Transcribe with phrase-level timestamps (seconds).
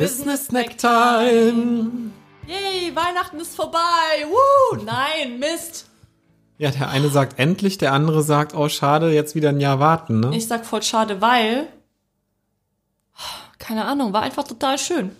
[0.00, 2.10] Business Snack Time.
[2.46, 3.78] Yay, Weihnachten ist vorbei.
[4.28, 5.86] Woo, nein, Mist.
[6.58, 10.20] Ja, der eine sagt endlich, der andere sagt, oh schade, jetzt wieder ein Jahr warten,
[10.20, 10.36] ne?
[10.36, 11.68] Ich sag voll schade, weil
[13.58, 15.12] keine Ahnung, war einfach total schön.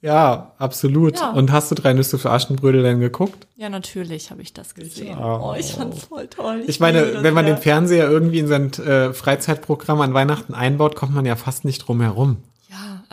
[0.00, 1.18] Ja, absolut.
[1.18, 1.30] Ja.
[1.30, 3.46] Und hast du drei Nüsse für Aschenbrödel denn geguckt?
[3.56, 5.18] Ja, natürlich habe ich das gesehen.
[5.18, 5.40] Ja.
[5.40, 6.60] Oh, ich fand's voll toll.
[6.66, 7.54] Ich liebe meine, wenn man ja.
[7.54, 11.78] den Fernseher irgendwie in sein äh, Freizeitprogramm an Weihnachten einbaut, kommt man ja fast nicht
[11.78, 12.36] drum herum.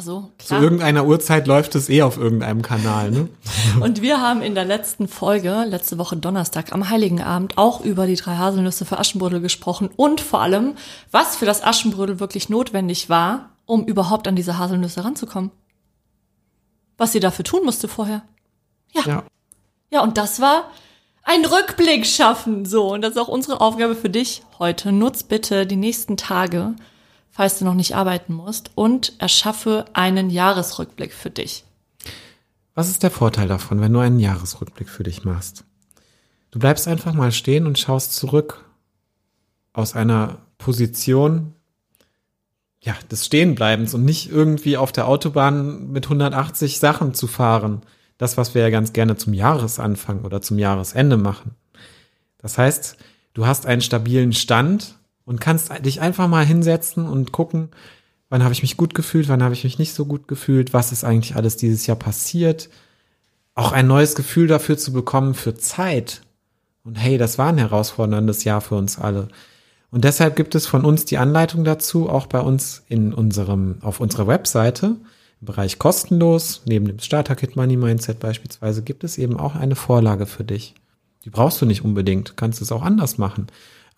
[0.00, 0.62] Ja, also Zu klar.
[0.62, 3.28] irgendeiner Uhrzeit läuft es eh auf irgendeinem Kanal, ne?
[3.80, 8.06] Und wir haben in der letzten Folge, letzte Woche Donnerstag am Heiligen Abend, auch über
[8.06, 10.74] die drei Haselnüsse für Aschenbrödel gesprochen und vor allem,
[11.10, 15.50] was für das Aschenbrödel wirklich notwendig war, um überhaupt an diese Haselnüsse ranzukommen.
[16.96, 18.22] Was sie dafür tun musste vorher.
[18.92, 19.24] Ja.
[19.90, 20.70] Ja, und das war
[21.22, 22.64] ein Rückblick schaffen.
[22.64, 24.92] So, und das ist auch unsere Aufgabe für dich heute.
[24.92, 26.74] Nutz bitte die nächsten Tage,
[27.30, 31.64] falls du noch nicht arbeiten musst, und erschaffe einen Jahresrückblick für dich.
[32.74, 35.64] Was ist der Vorteil davon, wenn du einen Jahresrückblick für dich machst?
[36.50, 38.64] Du bleibst einfach mal stehen und schaust zurück
[39.72, 41.54] aus einer Position
[42.82, 47.82] ja, des Stehenbleibens und nicht irgendwie auf der Autobahn mit 180 Sachen zu fahren.
[48.18, 51.52] Das, was wir ja ganz gerne zum Jahresanfang oder zum Jahresende machen.
[52.38, 52.96] Das heißt,
[53.34, 57.68] du hast einen stabilen Stand und kannst dich einfach mal hinsetzen und gucken,
[58.28, 60.92] wann habe ich mich gut gefühlt, wann habe ich mich nicht so gut gefühlt, was
[60.92, 62.70] ist eigentlich alles dieses Jahr passiert.
[63.54, 66.22] Auch ein neues Gefühl dafür zu bekommen für Zeit.
[66.84, 69.28] Und hey, das war ein herausforderndes Jahr für uns alle.
[69.90, 74.00] Und deshalb gibt es von uns die Anleitung dazu, auch bei uns in unserem, auf
[74.00, 74.96] unserer Webseite,
[75.40, 80.26] im Bereich kostenlos, neben dem Starter-Kit Money Mindset beispielsweise, gibt es eben auch eine Vorlage
[80.26, 80.74] für dich.
[81.24, 83.48] Die brauchst du nicht unbedingt, kannst es auch anders machen.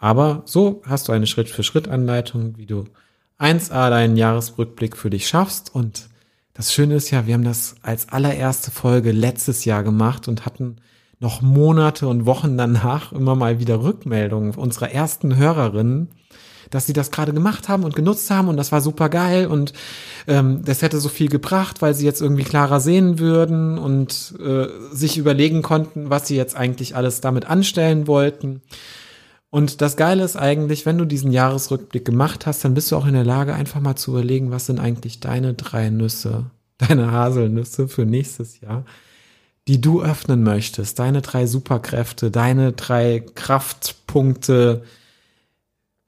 [0.03, 2.86] Aber so hast du eine Schritt-für-Schritt-Anleitung, wie du
[3.39, 5.72] 1a deinen Jahresrückblick für dich schaffst.
[5.72, 6.08] Und
[6.55, 10.79] das Schöne ist ja, wir haben das als allererste Folge letztes Jahr gemacht und hatten
[11.20, 16.08] noch Monate und Wochen danach immer mal wieder Rückmeldungen unserer ersten Hörerinnen,
[16.70, 19.73] dass sie das gerade gemacht haben und genutzt haben und das war super geil und
[20.27, 24.67] ähm, das hätte so viel gebracht, weil sie jetzt irgendwie klarer sehen würden und äh,
[24.90, 28.63] sich überlegen konnten, was sie jetzt eigentlich alles damit anstellen wollten.
[29.52, 33.05] Und das Geile ist eigentlich, wenn du diesen Jahresrückblick gemacht hast, dann bist du auch
[33.05, 36.46] in der Lage, einfach mal zu überlegen, was sind eigentlich deine drei Nüsse,
[36.79, 38.86] deine Haselnüsse für nächstes Jahr,
[39.68, 44.85] die du öffnen möchtest, deine drei Superkräfte, deine drei Kraftpunkte,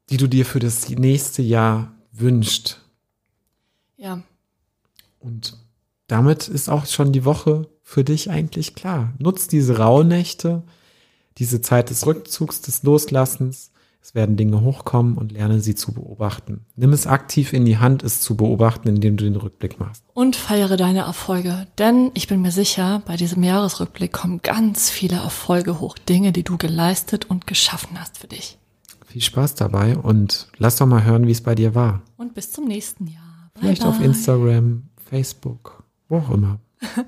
[0.09, 2.79] die du dir für das nächste Jahr wünscht.
[3.99, 4.23] Ja,
[5.19, 5.59] Und
[6.07, 9.13] damit ist auch schon die Woche für dich eigentlich klar.
[9.19, 10.63] Nutz diese Rauhnächte,
[11.39, 13.71] diese Zeit des Rückzugs, des Loslassens.
[14.01, 16.67] Es werden Dinge hochkommen und lerne sie zu beobachten.
[16.77, 20.05] Nimm es aktiv in die Hand, es zu beobachten, indem du den Rückblick machst.
[20.13, 21.67] und feiere deine Erfolge.
[21.79, 25.97] Denn ich bin mir sicher, bei diesem Jahresrückblick kommen ganz viele Erfolge hoch.
[25.97, 28.59] Dinge, die du geleistet und geschaffen hast für dich.
[29.07, 32.03] Viel Spaß dabei und lass doch mal hören, wie es bei dir war.
[32.19, 33.51] Und bis zum nächsten Jahr.
[33.55, 34.07] Bye Vielleicht auf bye.
[34.07, 36.59] Instagram, Facebook, wo auch immer.